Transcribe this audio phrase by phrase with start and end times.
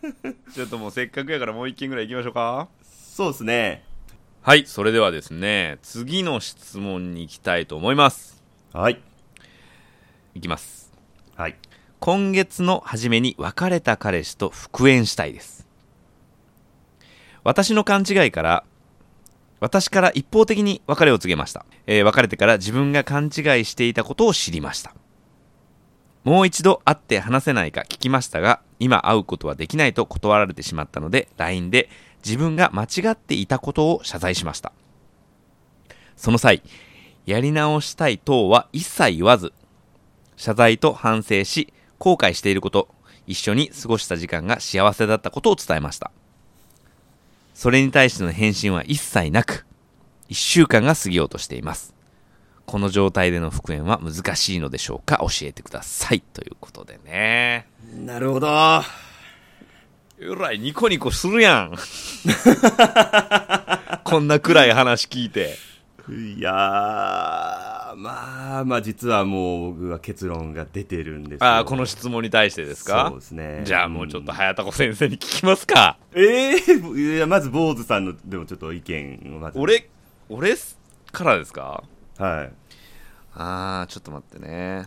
[0.54, 2.68] ちょっともうせっかくやからもう一件ぐらい行きましょうか。
[2.82, 3.84] そうですね。
[4.42, 8.42] はいそれではですね次の質問に行きたいと思います。
[8.72, 9.00] はい。
[10.34, 10.92] いきます。
[11.36, 11.56] はい。
[11.98, 15.66] 今月の初めに別れた彼氏と復縁したいです。
[17.44, 18.64] 私の勘違いから
[19.60, 23.32] 私から一方的に別れを告げました、えー別れてから自分が勘違い
[23.66, 24.94] していたことを知りました。
[26.24, 31.88] もう一度会って話せないか聞きましたが今会うことはできないと断られてしまったので LINE で
[32.24, 34.72] 自分が間違っていたことを謝罪しました。
[36.16, 36.62] その際
[37.26, 39.52] やり直したい等は一切言わず
[40.36, 42.88] 謝罪と反省し後悔していること
[43.26, 46.10] 一緒に過ごした時間が幸せだったことを伝えました。
[47.54, 49.66] それに対しての返信は一切なく
[50.30, 51.94] 1週間が過ぎようとしています。
[52.66, 55.18] この状態での復縁は難しいのでしょうか？
[55.18, 56.20] 教えてください。
[56.20, 57.66] ということでね。
[57.94, 58.82] なるほど。
[60.22, 61.74] えらいニコニコするやん。
[64.04, 65.56] こんな暗い話聞いて。
[66.08, 71.46] いやーまあまあ実はもう僕は結論が出てるんですよ。
[71.46, 73.06] ああこの質問に対してですか？
[73.10, 73.62] そうですね。
[73.64, 75.96] じゃあもうちょっと早田子先生に聞きますか。
[76.14, 79.58] ええいやまず坊主さんのでもちょっと意見をまず。
[79.58, 79.88] 俺
[80.28, 80.56] 俺
[81.12, 81.82] からですか？
[82.18, 82.52] はい。
[83.34, 84.86] ああちょっと待ってね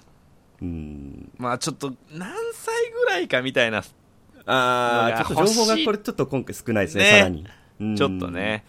[0.64, 1.32] うん。
[1.38, 3.84] まあちょっと何歳ぐらいかみたいな。
[4.46, 7.10] ああちょっと情報がこれちょっと今回少ないですねね。
[7.12, 7.46] さらに。
[7.82, 7.96] うん。
[7.96, 8.64] ちょっとね。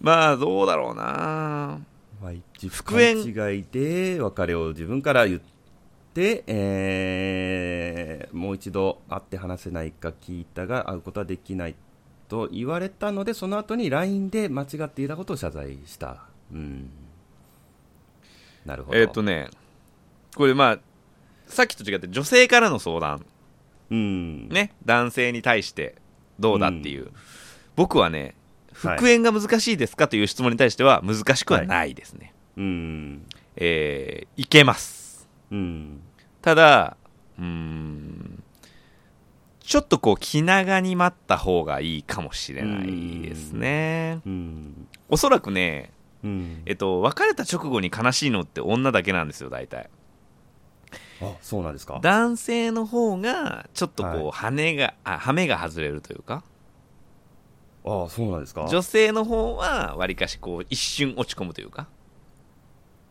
[0.00, 1.80] まあどうだろうな。
[2.22, 5.40] まあ、一復縁勘違いで別れを自分から言っ
[6.14, 11.74] て、えーもう一度会って話せないか聞いたが会うことはできない
[12.28, 16.90] と言われたのでその後に LINE で間違っていたことを謝罪した、うん、
[18.66, 18.98] なるほど。
[18.98, 19.48] えーっとね。
[20.36, 20.78] これまあ
[21.48, 23.24] さっきと違って女性からの相談。
[23.90, 24.48] うん。
[24.48, 25.96] ね男性に対して
[26.38, 27.10] どうだっていう、
[27.76, 28.34] 僕はね
[28.74, 33.26] はい復縁が難しいですかという質問に対しては難しくはないですね、うん。
[33.56, 35.28] えーいけます。
[35.50, 36.00] うん。
[36.42, 36.96] ただ
[37.38, 38.42] うーん
[39.60, 44.20] ちょっとこう気長に待った方がいいかもしれないですね。
[44.24, 44.88] うん。
[45.08, 45.90] おそらくね
[46.22, 46.62] うん。
[46.66, 49.90] えっと別れた直後に悲しいのって女だけなんですよ大体
[51.20, 51.98] あそうなんですか？
[52.02, 54.30] 男性の方がちょっとこう、はい。
[54.32, 56.44] 羽があ羽目が外れるというか。
[57.84, 58.66] あそうなんですか？
[58.68, 61.88] 女性の方はわりかしこう一瞬落ち込むというか。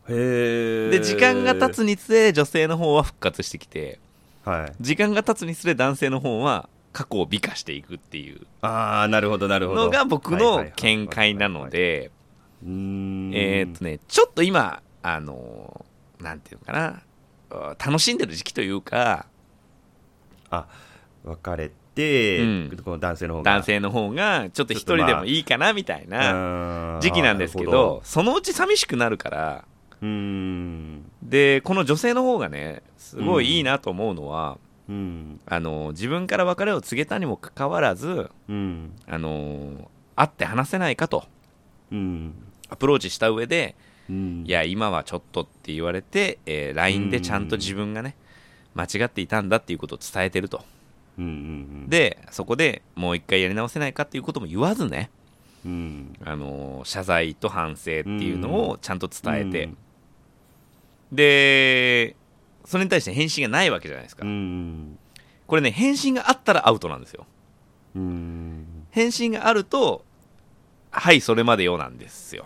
[0.09, 3.99] へえで時間が経つにつれ女性の方は復活してきて。
[4.45, 4.73] はい。
[4.79, 8.47] 時間が経つにつれ男性の方は過去を美化していくっていう。
[8.61, 9.83] ああなるほどなるほど。
[9.85, 12.11] のが僕の見解なので。
[12.63, 13.31] うーん。
[13.35, 16.85] えーっとねちょっと今あのーなんていうのかな。
[16.85, 17.01] あ
[17.49, 19.27] 楽しんでる時期というか
[20.49, 20.67] あ
[21.23, 22.81] 別れて、うん。
[22.83, 23.51] この男性の方が。
[23.51, 29.65] 男性の方がちょっと一人でもいいかなみたいなな時期なんですけどそのうち寂しくなるから。
[30.01, 31.11] うーん。
[31.23, 35.39] でこの女性の方がねすごいいいなと思うのは、うん。
[35.45, 38.93] あの自分から別れを告げたにもかかわらずうん。
[39.07, 41.25] あの会って話せないかと。
[41.91, 42.33] うん。
[42.69, 43.75] アプローチした上で、
[44.09, 44.43] うん。
[44.45, 48.15] いや今はちょっとって言われて、えー LINE でちゃんと自分がね
[48.75, 50.63] 間違っていたんだっていうことを伝えてると。
[51.17, 55.09] うんうんでそこでもう一回やり直せないかっていうことも言わずね、
[55.65, 56.15] うん。
[56.23, 59.77] あの謝罪と反省っていうのをちゃんと伝えて、うん。
[61.11, 62.15] で
[62.65, 64.99] それに対して返信がないわけじゃないですか、うん。
[65.47, 67.25] これね返信があったらアウトなんですよ。
[67.95, 68.65] うん。
[68.91, 70.05] 返信があると
[70.91, 72.45] はいそれまでよなんですよ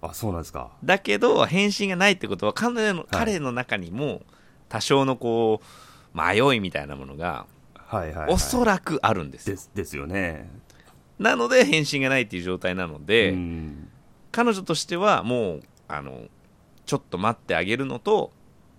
[0.00, 0.70] あそうなんですか。
[0.84, 4.22] だけど返信がないってことは彼の,、彼の中にも
[4.68, 5.60] 多少のこ
[6.14, 9.48] う迷いみたいなものがはいはい、はい、おそらくあるんです。
[9.48, 10.48] よ、ですですよね。
[11.18, 13.88] なので返信がないっていう状態なので、うん。
[14.30, 16.26] 彼女としてはもうあの
[16.86, 18.30] ちょっと待ってあげるのと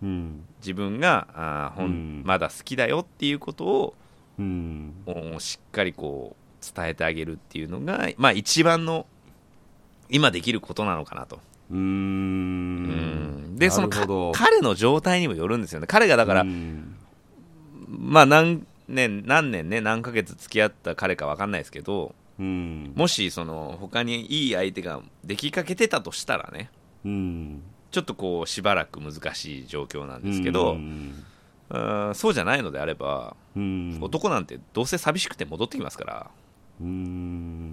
[0.02, 0.46] うん。
[0.62, 2.22] 自分があーほん、うん。
[2.24, 3.94] まだ好きだよっていうことを
[4.38, 4.94] うん。
[5.06, 9.06] おしっかりこう伝えてあげるっていうのが、まあ、一番の
[10.10, 11.40] 今できることなのかなと。
[11.72, 13.56] うーん。
[13.58, 13.90] でその
[14.34, 15.88] 彼の状態にもよるんですよね。
[15.88, 16.96] 彼がだから、うん。
[17.88, 22.94] まあ何年何年ね何ヶ月付き合った彼か分かんないですけどうん。
[22.96, 26.72] もしその他にいい相手ができかけてたとしたらね
[27.06, 27.62] うん。
[27.92, 30.78] ちょっとこうしばらく難しい状況なんですけど、
[31.70, 33.98] うそうじゃないのであれば、うん。
[34.00, 36.32] 男なんてどうせ寂しくて戻ってきますから。
[36.82, 37.69] うん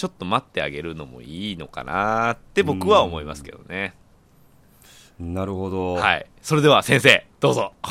[0.00, 3.92] ちょっと待ってあげるのもいいのかなって僕は思いますけどね、
[5.18, 6.24] なるほど、はい。
[6.40, 7.74] それでは先生どうぞ。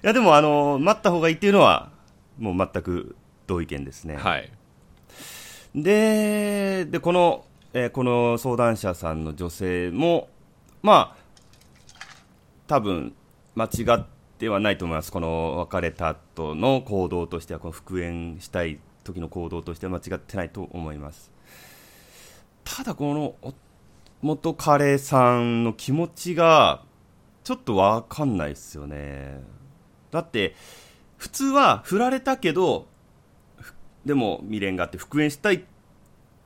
[0.00, 1.90] やでもあの待った方がいいっていうのは
[2.38, 3.14] もう全く
[3.46, 4.50] 同意見ですね、はい。
[5.74, 7.44] ででこの、
[7.74, 10.30] えーこの相談者さんの女性も
[10.80, 11.16] まあ
[12.68, 13.14] 多分
[13.54, 13.68] 間違
[13.98, 14.06] っ
[14.38, 15.12] てはないと思います。
[15.12, 18.78] この別れた後の行動としてはこの復縁したい
[19.12, 21.30] 時の行動としては間違ってないと思います。
[22.64, 23.54] ただこのお
[24.22, 26.82] 元彼さんの気持ちが
[27.42, 29.42] ちょっとわかんないですよね。
[30.10, 30.54] だって
[31.16, 32.86] 普通は振られたけど
[34.04, 35.60] でも未練があって復縁したいっ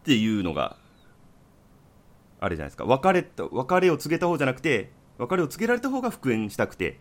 [0.05, 0.77] ていうのが
[2.41, 2.85] あれじゃないですか。
[2.85, 6.99] 別れ別れを告げた方じゃなくて別れを告げられた方が復縁したくて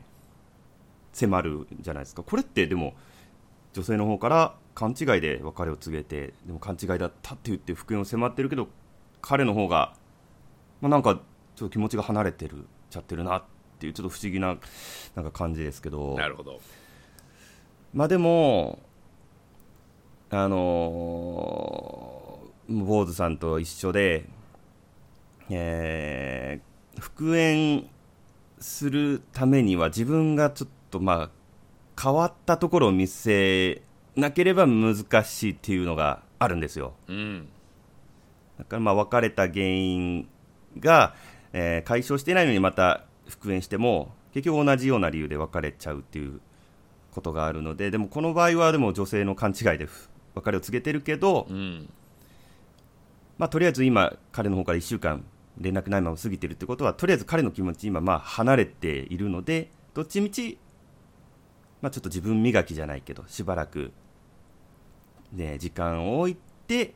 [1.11, 2.23] 迫るじゃないですか。
[2.23, 2.93] これってでも
[3.73, 8.67] 女性の方から勘違いで別れを告げてでも勘違いだったって言って復縁を迫ってるけど
[9.21, 9.93] 彼の方が、
[10.81, 11.19] まあ、なんか
[11.55, 13.43] ちょっと気持ちが離れてるちゃってるなっ
[13.79, 14.57] ていうちょっと不思議な
[15.15, 16.59] なんか感じですけどなるほど。
[17.93, 18.79] まあでも
[20.31, 24.25] あのー、坊主さんと一緒で、
[25.49, 27.89] えー復縁
[28.59, 31.29] するためには自分がちょっとまあ
[32.01, 33.81] 変わったところを見せ
[34.15, 36.93] なければ難しいっていうのがあるんですよ。
[37.07, 37.49] うん
[38.57, 40.27] だからまあ別れた原因
[40.79, 41.15] が、
[41.53, 46.39] えー解消してないのにまた復縁しても結局同じような理由で別れちゃうっていう
[47.11, 49.87] ことがあるのででもこの場合はでも女性の勘違いで
[50.35, 51.89] 別れを告げてるけど、うん
[53.37, 55.23] まあ、とりあえず今彼の方から1週間
[55.59, 60.57] 連絡ないまま過ぎてるってことはとりあえず彼の気持ち今まあ離れているのでどっちみち、
[61.83, 63.91] まあ、ちょっと自分磨きじゃないけどしばらく、
[65.33, 66.93] ね、時間を置いて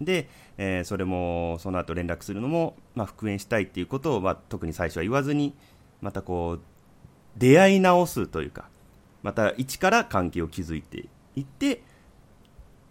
[0.00, 5.54] で、えーそれもその後連絡するのも、まあ、復縁したいっていうことを、まあ、特に最初は言わずに
[6.00, 6.60] またこう
[7.36, 8.68] 出会い直すというか
[9.24, 11.82] また一から関係を築いていって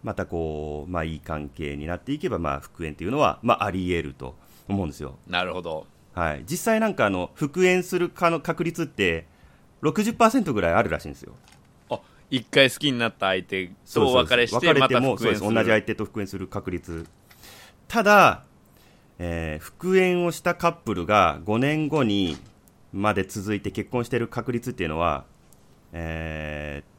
[0.02, 4.36] またこう、まあ、いい関係になっていけば、まあ、復縁っていうのは、まあ、あり得ると
[4.68, 5.16] 思うんですよ。
[5.26, 9.26] なるほどはい、実際なんかあの復縁するかの確率って
[9.84, 11.34] 60%ぐらいあるらしいんですよ。
[11.90, 12.00] あ
[12.30, 15.52] 一回好きになった相手とお別れしてまた復縁する。
[15.54, 17.06] 同じ相手と復縁する確率。
[17.86, 18.44] ただ、
[19.18, 22.36] えー復縁をしたカップルが5年後に
[22.92, 25.24] まで続いて結婚している確率っていうのは、
[25.92, 26.94] えー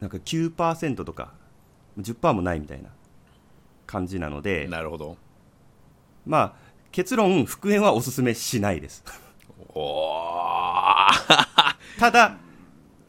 [0.00, 1.32] なんか9%とか
[1.98, 2.90] 10%もないみたいな
[3.84, 5.16] 感じなのでなるほど。
[6.24, 9.04] まあ結論復縁はおすすめしないです。
[9.74, 11.67] おー
[11.98, 12.38] ただ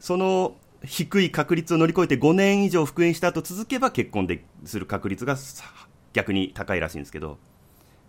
[0.00, 5.64] その低い確率を乗り越えて5年以上復縁した後続けば結婚でする確率がさ
[6.12, 7.38] 逆に高いらしいんですけど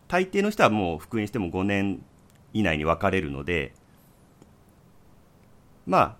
[0.07, 2.03] 大抵の人はもう復縁しても5年
[2.53, 3.73] 以内に別れるので
[5.85, 6.15] まあ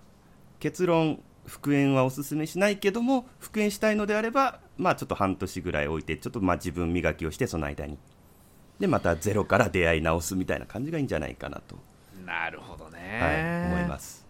[0.60, 7.98] 結論復縁はおすすめしないけども復縁したいのであればまあちょっと半年ぐらい置いてちょっとまあ自分磨きをしてその間に。
[8.78, 11.76] でまたゼロから出会い直すみたいな感じがいいんじゃないかなと、
[12.26, 14.21] なるほどね、はい、思います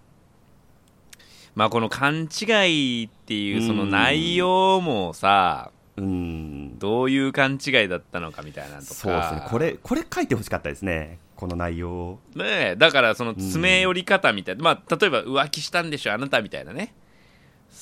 [1.54, 6.78] まあこの勘違いっていうそのうん内容もさうん。
[6.78, 8.94] どういう勘違いだったのかみたいなのとか。
[8.94, 9.42] そうですね。
[9.48, 11.18] これこれ書いてほしかったですね。
[11.36, 12.20] この内容を。
[12.34, 16.94] ねえだからその詰め寄り方みたいな、まあ例えば浮気したんでしょあなたみたいなね。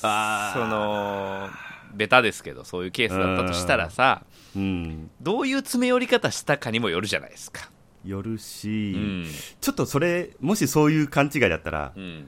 [0.01, 0.59] あー。
[0.61, 1.47] その
[1.93, 4.23] ベタですけどそういうケースだったとしたらさ
[4.55, 5.09] うん。
[5.21, 7.69] どういう詰め寄り方したかにもよるじゃないですか。
[8.03, 9.27] よるし、うん。
[9.61, 12.27] ちょっとそれもしそういう勘違いだったらうん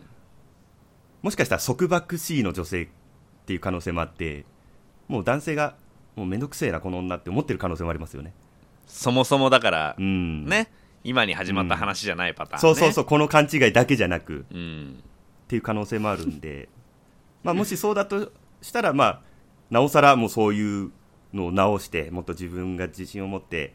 [1.23, 2.87] もしかしたら束縛 C の女性っ
[3.47, 4.45] ていう可能性もあって
[5.07, 5.75] もう男性が
[6.15, 8.33] もうめんどくせえなこの女って思ってる可能性もありますよね。
[8.85, 10.45] そもそもだから、うん。
[10.45, 10.69] ね
[11.03, 12.61] 今に始まった話じゃないパターン、ね。
[12.61, 15.03] そうそうそうこの勘違いだけじゃなくう、ん、
[15.45, 16.69] っていう可能性もあるんで。
[17.43, 19.21] まあもしそうだとしたらまあ
[19.69, 20.91] なおさらもうそういう
[21.33, 23.73] のを直してもっと自分が自信を持って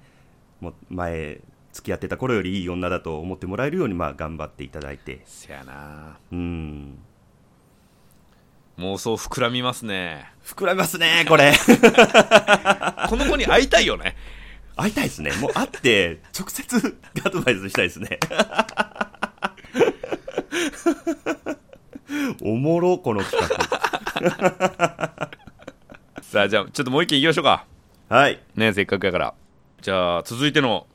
[0.61, 1.41] もう前
[1.73, 5.21] 付き合ってた頃よりいい女だと思ってもらえるようにまあ頑張っていただいて。
[5.27, 6.19] せやな。
[6.33, 6.99] うん
[8.79, 10.31] 妄想膨らみますね。
[10.45, 11.53] 膨らみますねこれ。
[13.09, 14.15] この子に会いたいよね。
[14.77, 15.33] 会いたいですね。
[15.41, 18.21] もう会って直接アドバイスしたいですね。
[22.41, 23.57] おもろこの企画。
[26.23, 27.67] さあじゃあちょっともう一件いきましょうか。
[28.09, 28.39] はい。
[28.55, 29.35] ねせっかくやから。
[29.81, 30.87] じゃあ続いての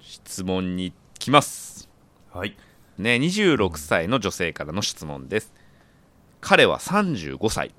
[0.00, 1.90] 質問に行きます。
[2.32, 2.56] はい。
[2.96, 5.52] ね26歳の女性からの質問です
[6.48, 7.74] 彼は35歳。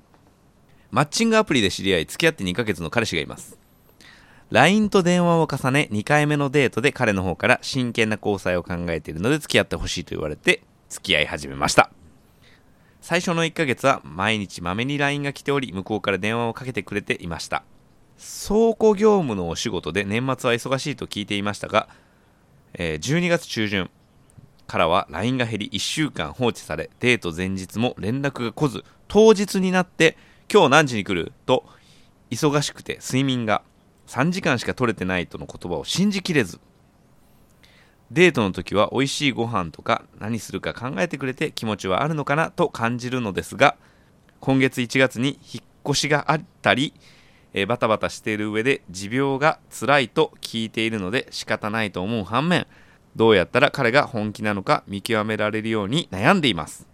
[0.90, 3.58] マッチングアプリで知り合い付き合って2ヶ月の彼氏がいます。
[4.50, 10.60] LINE と電話を重ね2回目のデートで彼の方から真剣な交際を考えているので付き合ってほしいと言われて
[10.90, 11.90] 付き合い始めました。
[13.00, 17.62] 最初の1ヶ月は毎日まめに LINE が来ており向こうから電話をかけてくれていました。
[18.18, 21.88] 倉庫業務のお仕事で年末は忙しいと聞いていましたが、
[22.74, 23.90] えー12月中旬
[24.68, 30.16] からは LINE が減り1週間放置されデート前日も連絡が来ず当日になって
[30.52, 31.64] 今日何時に来ると
[32.30, 33.62] 忙しくて睡眠が
[34.06, 36.60] 3時間しか取れてないとの言葉を信じきれず
[38.10, 43.76] デートの時は美味しいご飯とか何するか考えてくれて気持ちはあるのかなと感じるのですが
[44.40, 46.94] 今月1月に引っ越しがあったり、
[47.52, 52.66] えバタバタしている上で持病が辛いと聞いているので仕方ないと思う反面
[53.18, 56.86] どうやったら彼が本気なのか見極められるように悩んでいます。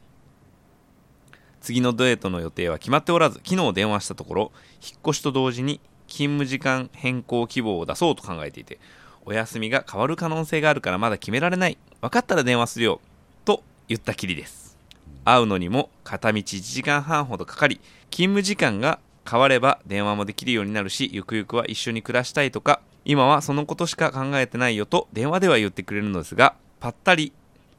[1.61, 4.53] 次のデートの予定は決まっておらず昨日電話したところ
[4.83, 8.79] 引っ越しと同時に勤務時間変更希望を出そうと考えていて
[9.27, 11.77] お休みが変わる可能性があるからまだ決められない。
[12.01, 13.03] 分かったら電話するよ。
[13.45, 14.79] と言ったきりです。
[15.27, 18.99] 会うのにも片道1時間半ほどかかり勤務時間が
[19.31, 27.33] 変われば電話もできるようになるしゆくゆくは一緒に暮らしたいとか今はそのことしか考えてないよと電話では言ってくれるのですがぱったり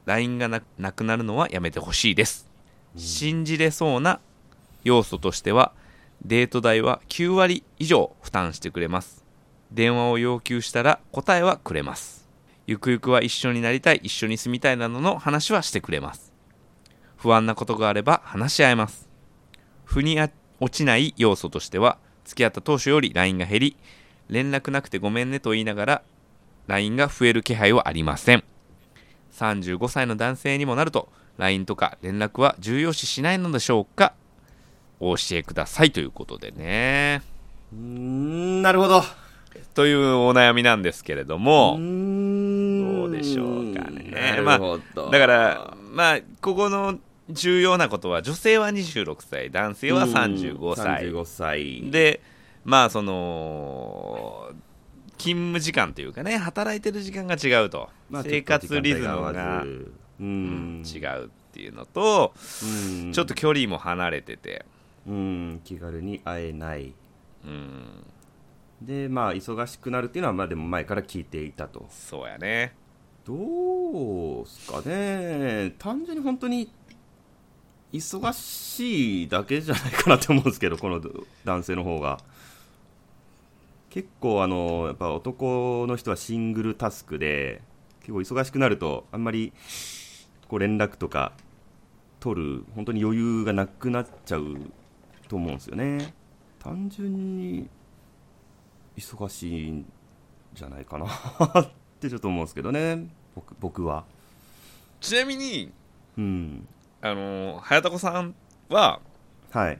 [0.04, 2.46] LINE がななくなるのはやめてほしいです。
[2.96, 4.20] 信じれそうな
[4.84, 5.72] 要素としては
[6.24, 9.24] デート代は9割以上負担してくれます。
[9.72, 12.28] 電話を要求したら答えはくれます。
[12.68, 16.32] ゆくゆくは一緒になりたい一緒に住みたいなどの話はしてくれます。
[17.16, 19.08] 不安なことがあれば話し合えます。
[19.84, 20.30] 腑にあ
[20.60, 23.76] 落ちない要素としては付き合った当初より LINE が減り
[24.28, 26.02] 連絡なくてごめんねと言いながら
[26.66, 28.44] LINE が増える気配はありません。
[29.32, 34.14] 35歳の男性にもなると LINE とか連絡は重要視しないのでしょうか？
[34.98, 35.92] お教えください。
[35.92, 37.22] ということでね。
[37.72, 39.02] うーんなるほど。
[39.74, 44.10] というお悩みなんですけれどもどうでしょうかね。
[44.10, 51.10] なるほど、だからまあここの重要なことは女性は26歳男性は35歳。
[51.10, 51.90] 35歳。
[51.90, 52.20] で
[52.66, 54.50] まあその
[55.18, 59.64] 勤務時間というかね働いてる時間が違うと、まあ生活リズムが
[60.18, 63.12] うん違うっていうのと、うん。
[63.12, 64.66] ちょっと距離も離れてて、
[65.06, 66.92] うん気軽に会えない。
[67.44, 68.04] うん、
[68.82, 71.86] でまあ忙しくなるっていうのはまあでも前から聞いていたと。
[71.88, 72.74] そうやね。
[73.24, 75.72] どうすかね。
[75.78, 76.68] 単純に本当に
[77.92, 81.00] 忙しいだけじゃないかなって思うんですけどこの
[81.44, 82.18] 男性の方が
[83.96, 87.62] 結構あのやっぱ男の人はシングルタスクで
[88.00, 89.54] 結構忙しくなるとあんまり
[90.48, 91.32] こう連絡とか
[92.20, 94.58] 取る本当に余裕がなくなっちゃう
[95.28, 96.12] と思うんですよね。
[96.62, 97.70] 単純に
[98.98, 99.90] 忙しいん
[100.52, 103.08] じゃないかなってちょっと思うんですけどね。
[103.34, 104.04] 僕僕は。
[105.00, 105.72] ちなみに
[106.18, 106.68] うん。
[107.00, 108.34] あの早田子さん
[108.68, 109.00] は
[109.52, 109.78] はい。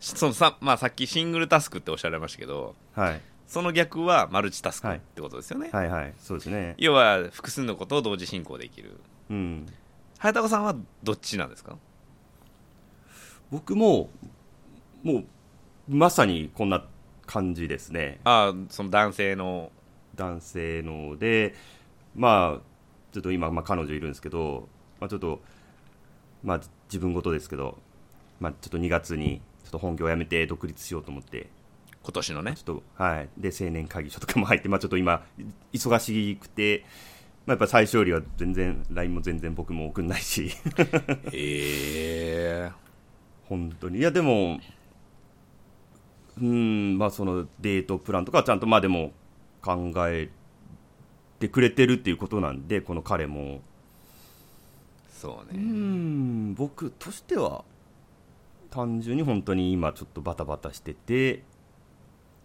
[0.00, 4.96] そのさ,、まあ、さっきシングルタスクっておっしゃられましたけどはいその逆はマルチタスクはい。
[4.98, 6.14] ってことですよね、はいはい。
[6.18, 6.74] そうですね。
[6.78, 8.98] 要は複数のことを同時進行できる。
[9.30, 9.66] うん。
[10.18, 11.76] 早田子さんはどっちなんですか？
[13.50, 14.10] 僕も
[15.02, 15.24] もう
[15.88, 16.84] まさにこんな
[17.26, 18.20] 感じですね。
[18.24, 19.70] ああその男性の。
[20.16, 21.56] 男性ので
[22.14, 22.62] まあ
[23.12, 24.68] ちょっと今、まあ、彼女いるんですけど、
[25.00, 25.42] まあ、ちょっと
[26.44, 27.78] まあ自分事ですけど、
[28.38, 31.48] まあ、ちょっと2月にちょっと本業を辞めて独立しようと思って
[32.04, 32.54] 今年のね。
[32.54, 32.64] ちょっ
[32.96, 33.28] とはい。
[33.38, 35.24] で青年会議所とかも入って、まあ、ちょっと今
[35.72, 36.84] 忙しくて、
[37.46, 40.50] まあ、やっぱ最初よりは全然 LINE も全然僕も送んないし。
[41.32, 42.72] ええ。
[43.48, 43.98] 本当に。
[43.98, 44.60] いやでも
[46.40, 49.12] うんまあそのデートプランとかはちゃんとまあでも
[49.62, 50.30] 考え
[51.38, 53.56] てくれてるっていうことなんでこの彼も。
[53.56, 53.60] う
[55.10, 55.58] そうね。
[55.58, 57.64] ん僕としては
[58.70, 61.44] 単純に本当に今ちょっとバタバタしてて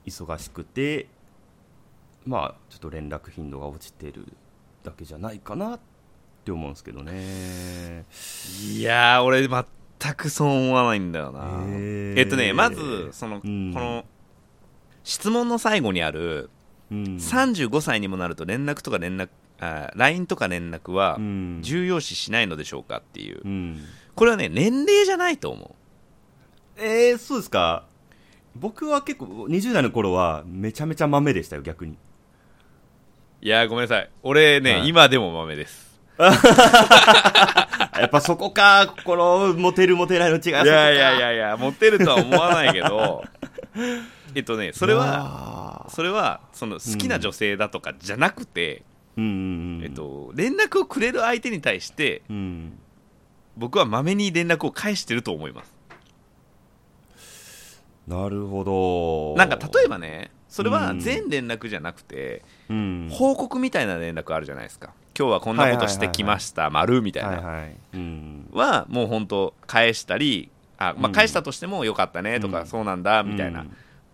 [0.06, 1.08] 忙しくて
[2.25, 4.27] まあちょっと連絡頻度が落ちてる
[4.84, 5.79] だけじゃないかなっ
[6.46, 8.06] て思うんですけどね。
[8.63, 11.63] いやー俺全くそう思わないんだよな。
[11.68, 13.74] えっとねまずその、うん。
[13.74, 14.06] この
[15.03, 16.50] 質問の最後にある
[16.91, 17.03] うん。
[17.18, 19.29] 35歳にもなると連絡とか連絡
[19.60, 21.60] あ LINE とか連絡はうん。
[21.62, 23.41] 重要視しないのでしょうかっていう。
[23.44, 23.79] うん。
[24.15, 26.82] これはね年齢じゃないと思う。
[26.82, 27.88] えー、そうですか
[28.60, 31.98] 僕は結構20代の頃はめちゃめちゃ豆でしたよ逆に。
[33.42, 34.10] いやーごめんなさい。
[34.22, 34.88] 俺ね、はい。
[34.89, 35.89] 今でも豆です。
[36.20, 36.32] や
[38.06, 43.24] っぱそこかこのモテるモテないの違いはいやいやいやいやモテるとは思わないけど。
[44.36, 48.84] えっとねそれははそれはその好きな女性だとかじゃなくて、
[49.18, 49.24] うん。
[49.24, 52.74] うんうんえっと、連絡をくれる相手に対してうん。
[53.56, 55.79] 僕はまめに連絡を返してると思います
[58.10, 59.38] なるほど。
[59.38, 63.10] なんか例えばねそれは全連絡じゃなくて、うん。
[63.12, 64.94] 報告みたいな連絡あるじゃないですか。
[65.18, 67.75] 今日はこんなことしてきました、丸みたいな、はいはい。
[67.94, 68.50] うん。
[68.51, 71.12] はもう本当返したりあ、まあ、うん。
[71.13, 72.68] 返したとしてもよかったねとか、うん。
[72.68, 73.66] そうなんだみたいな、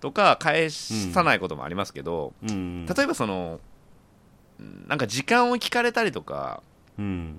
[0.01, 2.85] とか返さないこともありますけど、うん。
[2.85, 3.61] 例えばその
[4.59, 6.61] うんなんか時間を聞かれたりとか
[6.99, 7.37] うん。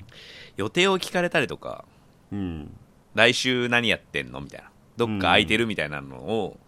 [0.56, 1.84] 予定を聞かれたりとか
[2.32, 2.74] うん。
[3.14, 4.40] 来週何やってんの？
[4.40, 6.58] みたいなどっか空いてるみたいなのを、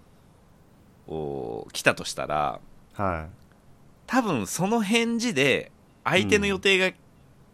[1.06, 2.60] お来たとしたら
[2.92, 3.28] は
[4.06, 5.72] 多分その返事で
[6.04, 6.94] 相手の予定が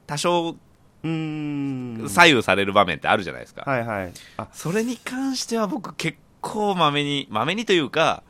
[0.07, 0.57] 多少
[1.03, 4.13] 左右される場面ってあるじゃないですか、はいはい。
[4.39, 4.49] あ。
[4.53, 8.23] それに関しては僕結構まめにまめにというか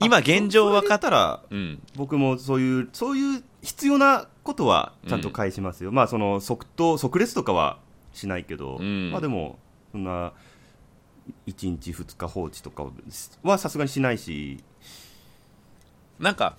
[0.00, 1.82] 今あ現状分かったらうん。
[1.96, 7.78] 僕もそういうそういう必要なことはちゃんと返しますよ、まあその即答即レスとかは
[8.12, 9.10] しないけど、うん。
[9.10, 9.58] まあでも
[9.92, 10.32] そんな
[11.46, 12.86] 1日2日放置とか
[13.42, 14.62] はさすがにしないし。
[16.18, 16.56] なんか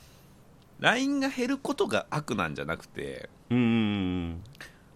[0.79, 4.41] LINE が減ることが悪なんじゃなくてうーん。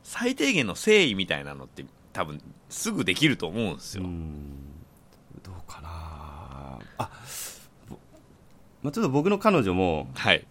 [0.04, 4.44] 最低限の誠意みたいなのって多分すぐできると思うんですよ、うん。
[5.42, 6.80] どうかな。
[6.98, 7.10] あ、
[7.90, 7.98] ぼ
[8.84, 10.46] まあ、ちょっと僕の彼女も、はい。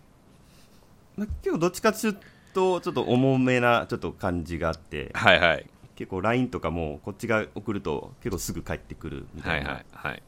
[1.16, 2.18] まあ、結構どっちかという
[2.52, 5.10] とちょっと重めなちょっと感じがあって。
[5.14, 5.66] はいはい
[6.02, 10.22] 結構 LINE とかもこっちが送ると結構すぐ返ってくるみたはいいな、はいはい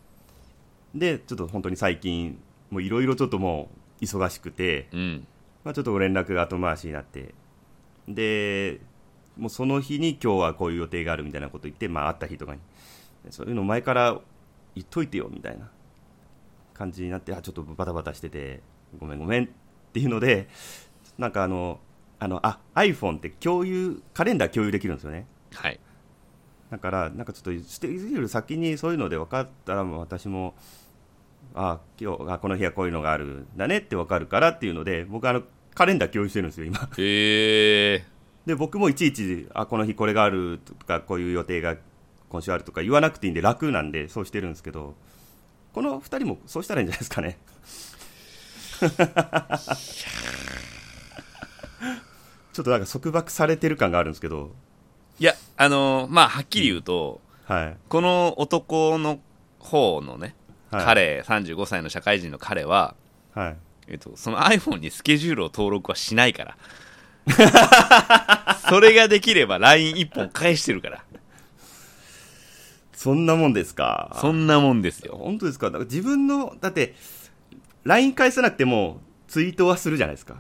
[0.95, 2.39] でちょっと本当に最近
[2.71, 3.69] もういろいろちょっとも
[4.01, 5.27] う忙しくて、うん。
[5.65, 7.35] まあ、ちょっとご連絡が後回しになって。
[8.07, 8.79] で
[9.37, 12.61] もうその日に今日はこういう予定があるみたいなこと言って、まあ、会った日とかに。
[13.31, 14.21] そういうの前から
[14.77, 15.69] 言っといてよみたいな。
[16.75, 18.61] 感じになってあちょっとバタバタしてて
[18.99, 19.49] ごめんごめんっ
[19.93, 20.49] ていうので
[21.19, 21.79] なんかあの
[22.19, 25.81] あのあ iPhone って共有カレンダー共有できるんですよねはい。
[26.71, 30.55] だからなんかちょっとしてより先にそういうので分かったらもう私も
[31.55, 35.43] あ今日あこの日はこういうのがあるんだねって分かるからっていうので僕あの
[35.75, 36.89] カレンダー共有してるんですよ今。
[36.99, 38.05] へえ
[38.47, 41.77] で僕もいちいちあこの日これがあるとかこういう予定が
[42.29, 44.95] 今週あるとか言わなくていいんで楽なんでそうしてるんですけど
[45.73, 47.39] この2人もそうしたらいいんじゃないですかね。
[52.53, 54.55] ちょっとなんか束縛されてる感があるんですけど
[55.19, 59.21] いやあのーまあはっきり言うと、はい、この男の
[59.59, 60.35] 方のね、
[60.71, 62.95] はい、彼35歳の社会人の彼は、
[63.35, 63.57] はい。
[63.87, 66.57] えっと、その iPhone にスケジュールを登録はしないから。
[68.69, 71.05] それができれば LINE1 本返してるから。
[72.93, 74.17] そんなもんですか？
[74.21, 75.17] そんなもんですよ。
[75.19, 75.67] 本当ですか？
[75.67, 76.95] だから自分のだって
[77.85, 80.37] LINE 返さなくてもツイートはするじゃないですか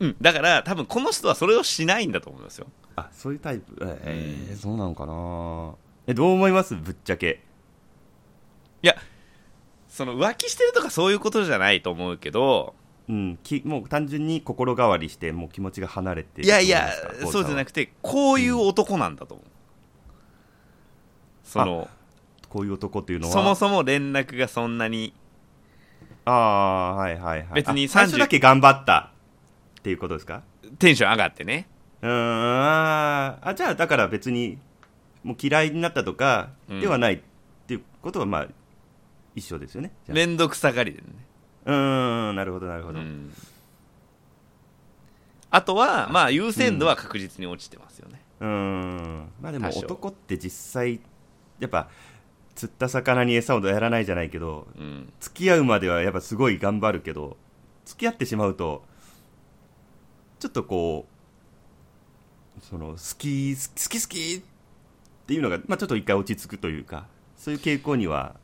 [0.00, 2.66] うん、だから多分この人はそれをしないんだと思いますよ。
[2.96, 3.76] あそういうタイプ？
[3.80, 5.74] えー、そうなのかな？
[6.06, 6.74] えどう思います？
[6.74, 7.40] ぶっちゃけ。
[8.82, 8.96] いや
[9.88, 12.74] その浮気してるとかそういうことじゃないと思うけど
[13.08, 13.38] うん。
[13.44, 19.46] きもう単純に心変わりしてもう気持ちが離れていやいやるそうじゃなくくてこういう男なんだと思う、
[21.44, 21.88] その
[22.48, 23.32] こういう男っていうのは？
[23.32, 25.14] そもそも連絡がそんなに
[26.24, 27.48] ああはいはいはい。
[27.54, 29.12] 別にあ最30初だけ頑張った
[29.84, 30.42] っていうことですか？
[30.78, 31.68] テンション上がってね。
[32.00, 32.10] うーん。
[32.10, 33.48] あー。
[33.50, 34.56] あじゃあだから別に
[35.22, 36.80] もう嫌いになったとかうん。
[36.80, 37.20] ではないっ
[37.66, 38.48] ていうことはまあ
[39.34, 39.92] 一緒ですよね。
[40.08, 41.04] 面倒くさがりでね、
[41.66, 42.34] うーん。
[42.34, 43.30] なるほどなるほど、うん、
[45.50, 49.28] あとはまあ優先度は確実に落ちてますよね、うーん。
[49.42, 50.98] まあでも男って実際
[51.58, 51.90] やっぱ
[52.54, 55.12] 釣った魚に餌をやらないじゃないけどうん。
[55.20, 57.36] 付き合うまではやっぱすごい頑張るけど
[57.84, 58.82] 付き合ってしまうと
[60.44, 61.06] ちょっとこ
[62.58, 68.34] うその好き好き好きっていうのが、まあ、ちょっと一回落ち着くというかそういう傾向には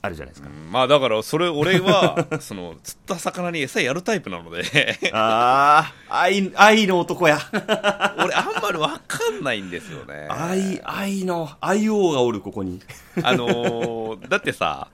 [0.00, 5.10] あるじゃないですか、まあだからそれ俺は その釣った魚に餌やるタイプなので。
[5.12, 7.40] ああ愛愛の男や。
[7.52, 10.28] 俺あんまり分かんないんですよね。
[10.30, 12.80] 愛愛の愛王がおるここに。
[13.24, 14.88] あのーだってさ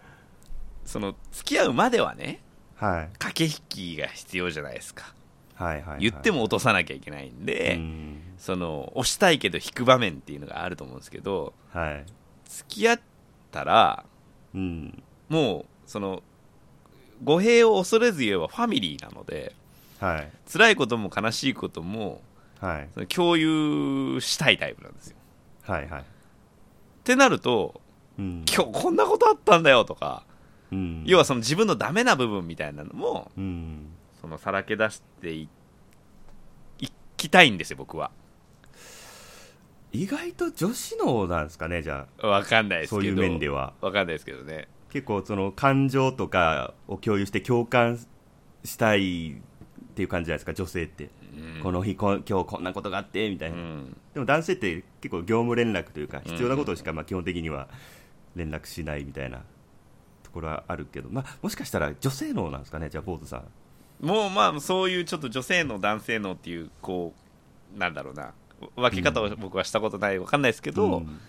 [0.86, 2.40] その付き合うまではね
[2.76, 3.10] はい。
[3.18, 5.12] 駆け引きが必要じゃないですか
[5.98, 8.22] 言っても落とさなきゃいけないんで、うん。
[8.38, 12.06] その押したいけど引く場面っていうのがあると思うんですけどはい。
[12.46, 13.00] 付き合っ
[13.50, 14.04] たら
[14.54, 15.02] うん。
[15.28, 16.22] もうその
[17.22, 19.54] 語弊を恐れず言えばファミリーなので
[19.98, 20.30] はい。
[20.50, 22.22] 辛いことも悲しいことも
[22.60, 22.88] はい。
[22.94, 25.16] その共有したいタイプなんですよ。
[25.62, 26.00] はいはい。
[26.00, 26.04] っ
[27.04, 27.80] てなると
[28.18, 28.44] うん。
[28.48, 30.24] 今日こんなことあったんだよとか、
[30.72, 31.02] うん。
[31.04, 33.86] 要はその自分のダメな部分みたいなのもうん
[34.20, 35.48] そのさらけ出してい
[36.78, 38.10] いきたいんですよ僕は。
[39.92, 43.00] い意外と女子のなんですかねじゃわかんないですけど。
[43.00, 43.72] あそういう面では。
[43.80, 44.68] わかんないですけどね。
[44.90, 47.98] 結構その感情とかを共有して共感
[48.64, 49.34] したいっ
[49.94, 51.62] ていう感じじゃないですか女性って、うん。
[51.62, 53.96] この日こ今日こんなことがあってみたいうな、ん。
[54.14, 57.68] でも男性って結構業務連絡というか必要なことしかまあ基本的には
[58.36, 59.42] 連絡しないみたいな
[60.22, 63.44] ところはあるけど、まあ、もしかしたら女性能なんですかねじゃあ坊主さん
[64.00, 67.14] もうまあそういうちょっと女性の男性のっていうこ
[67.74, 68.32] うなんだろうな
[68.76, 71.20] 分け方を僕はしたことないわかんないですけど、うん。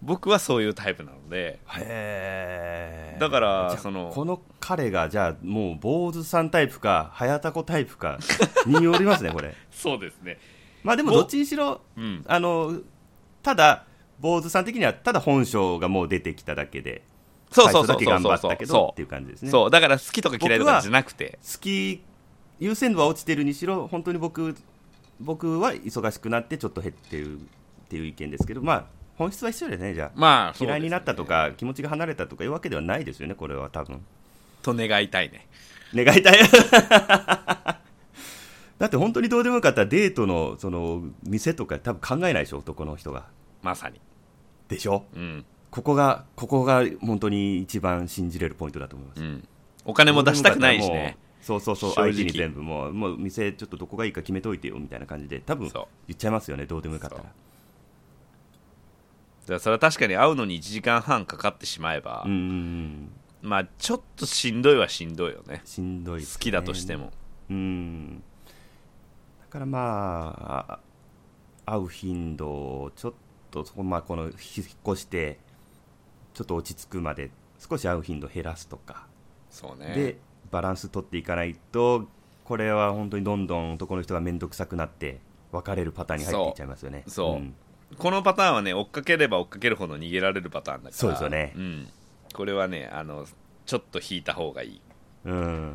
[0.00, 3.20] 僕はそういうタイプなのでへー。
[3.20, 8.18] だからそのこの彼がじゃあもう坊主さんタイプか早田子タイプか
[8.66, 9.54] によりますねこれ。
[9.70, 10.38] そうですね。
[10.84, 12.24] まあでもどっちにしろうん。
[12.28, 12.80] あの
[13.42, 13.86] ただ
[14.20, 17.02] 坊主さん的にはただ本性がもう出てきただけで
[17.50, 18.92] そうそうそう最初だけ頑張ったけどそう。
[18.92, 19.50] っていう感じですね。
[19.50, 19.70] そう。
[19.70, 21.38] だから好きとか嫌いとかじゃなくて。
[21.42, 22.02] 好き
[22.60, 24.54] 優先度は落ちてるにしろ本当に僕
[25.20, 27.42] 僕は忙しくなってちょっと減ってるっ
[27.88, 28.84] ていう意見ですけどまあ
[29.16, 30.10] 本質は一緒でねじゃあ。
[30.14, 30.66] まあね。
[30.66, 34.04] 嫌いになったとか気持ちが離れたとかいうわけではないですよねこれは多分。
[34.62, 35.46] と願いたいね。
[35.94, 36.38] 願いたい？
[38.78, 43.24] だって本当にどうでもよかったらデートのその店とか多分考えないでしょ男の人が。
[43.62, 44.00] まさに。
[44.68, 45.04] でしょ？
[45.16, 49.22] うんここがここが本当に一番信じれるポイントだと思います。
[49.22, 49.48] うん。
[49.84, 51.16] お金も出したくないしね。
[51.40, 57.22] そうそうそう相手に全部もうもう店ちょっとどこがいいか決めといてよみたいな感じで多分言っちゃいますよねどうでもよかったら。
[57.22, 57.32] だか
[59.54, 62.26] らそれは確かに会うのに1時間半かかってしまえば、
[63.40, 65.62] まあちょっとしんどいはしんどいよね。
[65.64, 66.26] しんどいね。
[66.30, 67.12] 好きだとしても。
[67.48, 68.22] うん。
[69.40, 70.80] だからまあ
[71.64, 73.14] あ会う頻度をちょっ
[73.50, 74.32] とそこまあこの引っ
[74.86, 75.38] 越して
[76.38, 79.08] ちょっと落ち着くまで少し会う頻度減らすとか。
[79.50, 79.92] そうね。
[79.92, 80.18] で
[80.52, 82.06] バランス取っていかないと
[82.44, 85.18] これは本当にどんどん男の人が面倒くさくなって
[85.50, 87.02] 別れるパターンに入っていっちゃいますよね。
[87.08, 87.14] そう。
[87.14, 87.40] そう。
[87.40, 87.54] ん
[87.96, 90.92] このパターンはね追っかければ追っかけるほど逃げられるパターンだから。
[90.94, 91.54] そうですよね。
[91.56, 91.88] うん、
[92.32, 93.26] これはねあの
[93.66, 94.80] ちょっと引いた方がいい。
[95.24, 95.72] うん。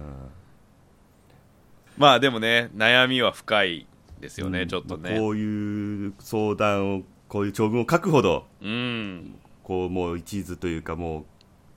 [1.97, 3.85] まあでもね悩みは深い
[4.21, 4.67] ですよね、うん。
[4.69, 5.17] ちょっとね。
[5.19, 11.25] こういう相談をこういう長文を書くほどうんこうもう一途というかもう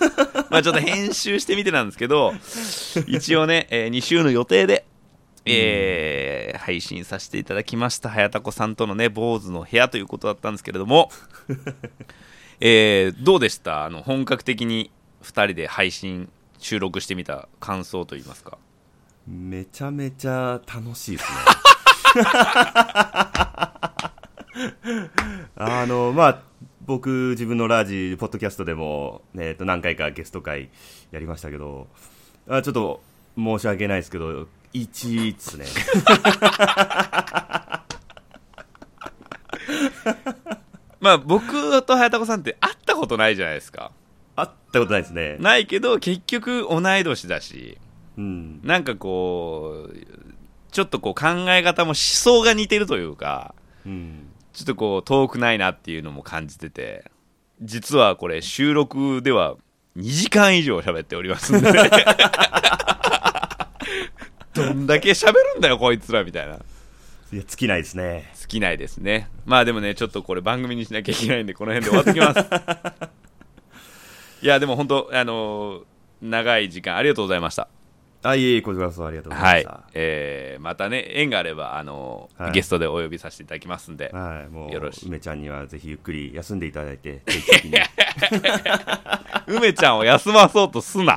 [0.50, 2.34] まあちょっと編集してみてなんですけど
[3.06, 4.84] 一応ね、え2週の予定で、
[5.44, 8.10] えー配信させていただきました。
[8.10, 11.10] 早田子さんとのね坊主の部屋ということだったんですけれども、
[12.60, 13.84] えーどうでした？
[13.84, 14.90] あの本格的に
[15.22, 18.58] 2人で配信収録してみた感想といいますか。
[19.26, 21.38] めちゃめちゃ楽しいですね。
[25.56, 26.42] あのまあ
[26.84, 30.70] 僕自分のラジポッドキャストでも、ねえっと何回かゲスト会
[31.12, 31.86] やりましたけど
[32.48, 33.02] あちょっと
[33.36, 35.66] 申し訳ないですけど1位っすね。
[41.00, 43.92] まあ僕と早田子さんって会ったことないじゃないですか。
[44.36, 45.36] 会ったことないですね。
[45.40, 47.78] ないけど結局同い年だし。
[48.16, 48.60] うん。
[48.62, 49.96] なんかこう
[50.70, 53.54] ちょっとこう考え方も思想が似てるというか
[53.86, 54.26] うん。
[54.52, 57.10] ちょっとこう遠くないなっていうのも感じてて
[57.62, 59.56] 実はこれ収録では
[59.96, 61.70] 2時間以上喋っておりますんで
[64.68, 66.54] どんだけ喋るんだよこいつらみたいな。
[66.54, 68.30] いや尽きないですね。
[68.36, 69.28] 尽きないですね。
[69.46, 73.10] まあでもねちょっとこれ番組にしなきゃいけないんでこの辺で終わってきます。
[74.42, 75.82] いやでも本当あのー
[76.22, 77.68] 長い時間ありがとうございました。
[78.22, 82.52] あいえいえこちらこそありがとうござはいいまし、えーまたね縁があればあのーはい。
[82.52, 84.08] ゲストでお呼びさせていただきますんで。
[84.10, 87.78] たはいもうよろしい梅ちゃんにはぜひゆっくり休んでいただいて定期的に。
[89.56, 91.16] 梅ちゃんを休まそうとすな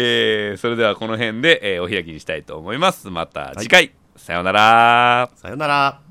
[0.00, 3.10] えーそれではこの辺で、えーお開きにしたいと思います。
[3.10, 5.28] また次回、さようなら。
[5.34, 6.07] さよなら